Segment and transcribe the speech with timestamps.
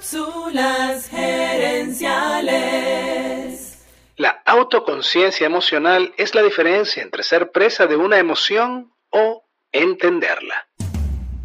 [0.00, 2.00] Cápsulas gerenciales.
[4.16, 10.54] La autoconciencia emocional es la diferencia entre ser presa de una emoción o entenderla.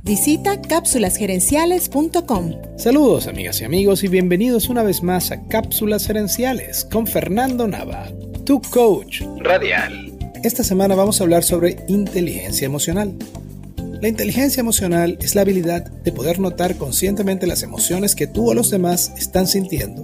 [0.03, 2.53] Visita cápsulasgerenciales.com.
[2.77, 8.07] Saludos amigas y amigos y bienvenidos una vez más a Cápsulas Gerenciales con Fernando Nava,
[8.45, 10.13] tu coach radial.
[10.45, 13.17] Esta semana vamos a hablar sobre inteligencia emocional.
[14.05, 18.53] La inteligencia emocional es la habilidad de poder notar conscientemente las emociones que tú o
[18.53, 20.03] los demás están sintiendo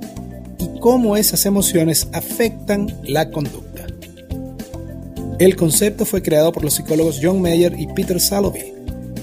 [0.57, 3.85] y cómo esas emociones afectan la conducta.
[5.37, 8.73] El concepto fue creado por los psicólogos John Mayer y Peter Salovey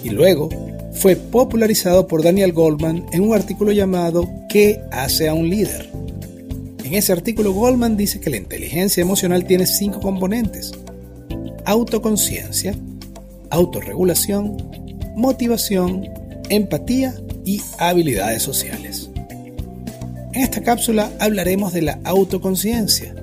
[0.05, 0.49] y luego
[0.93, 5.91] fue popularizado por Daniel Goldman en un artículo llamado ¿Qué hace a un líder?
[6.85, 10.71] En ese artículo Goldman dice que la inteligencia emocional tiene cinco componentes.
[11.65, 12.77] Autoconciencia,
[13.51, 14.57] autorregulación,
[15.17, 16.09] motivación,
[16.49, 19.11] empatía y habilidades sociales.
[20.33, 23.15] En esta cápsula hablaremos de la autoconciencia.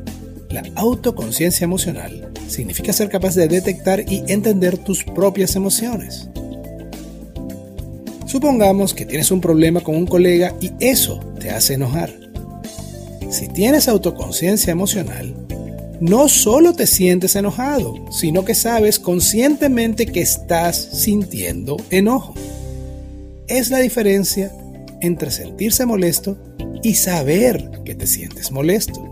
[0.49, 6.29] La autoconciencia emocional significa ser capaz de detectar y entender tus propias emociones.
[8.25, 12.13] Supongamos que tienes un problema con un colega y eso te hace enojar.
[13.29, 15.33] Si tienes autoconciencia emocional,
[15.99, 22.33] no solo te sientes enojado, sino que sabes conscientemente que estás sintiendo enojo.
[23.47, 24.51] Es la diferencia
[25.01, 26.37] entre sentirse molesto
[26.83, 29.11] y saber que te sientes molesto.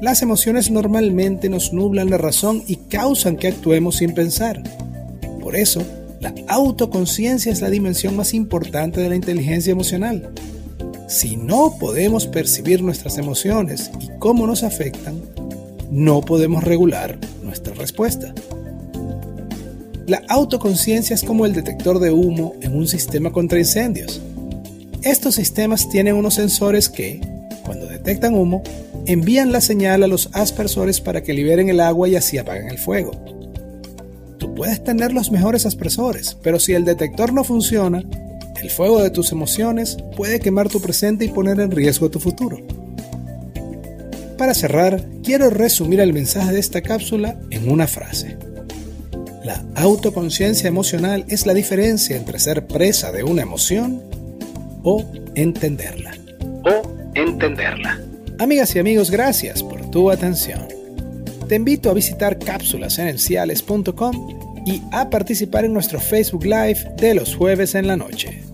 [0.00, 4.62] Las emociones normalmente nos nublan la razón y causan que actuemos sin pensar.
[5.40, 5.82] Por eso,
[6.20, 10.32] la autoconciencia es la dimensión más importante de la inteligencia emocional.
[11.06, 15.20] Si no podemos percibir nuestras emociones y cómo nos afectan,
[15.90, 18.34] no podemos regular nuestra respuesta.
[20.06, 24.20] La autoconciencia es como el detector de humo en un sistema contra incendios.
[25.02, 27.20] Estos sistemas tienen unos sensores que,
[27.64, 28.62] cuando detectan humo,
[29.06, 32.78] envían la señal a los aspersores para que liberen el agua y así apaguen el
[32.78, 33.12] fuego.
[34.38, 38.02] Tú puedes tener los mejores aspersores, pero si el detector no funciona,
[38.64, 42.56] el fuego de tus emociones puede quemar tu presente y poner en riesgo tu futuro.
[44.38, 48.38] Para cerrar, quiero resumir el mensaje de esta cápsula en una frase.
[49.44, 54.02] La autoconciencia emocional es la diferencia entre ser presa de una emoción
[54.82, 55.04] o
[55.34, 56.16] entenderla.
[56.64, 58.00] O entenderla.
[58.38, 60.68] Amigas y amigos, gracias por tu atención.
[61.48, 67.74] Te invito a visitar cápsulasenenciales.com y a participar en nuestro Facebook Live de los jueves
[67.74, 68.53] en la noche.